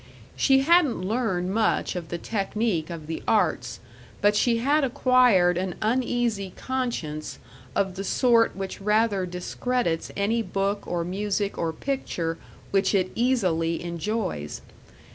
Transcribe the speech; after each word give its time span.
She 0.35 0.61
hadn't 0.61 1.07
learned 1.07 1.53
much 1.53 1.95
of 1.95 2.09
the 2.09 2.17
technique 2.17 2.89
of 2.89 3.05
the 3.05 3.21
arts, 3.27 3.79
but 4.19 4.35
she 4.35 4.57
had 4.57 4.83
acquired 4.83 5.59
an 5.59 5.75
uneasy 5.79 6.53
conscience 6.55 7.37
of 7.75 7.93
the 7.93 8.03
sort 8.03 8.55
which 8.55 8.81
rather 8.81 9.27
discredits 9.27 10.09
any 10.17 10.41
book 10.41 10.87
or 10.87 11.03
music 11.03 11.55
or 11.55 11.71
picture 11.71 12.39
which 12.71 12.95
it 12.95 13.11
easily 13.13 13.83
enjoys. 13.83 14.61